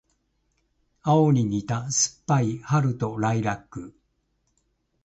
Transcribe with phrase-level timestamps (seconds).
[1.03, 3.93] 青に似た酸っぱい春とライラック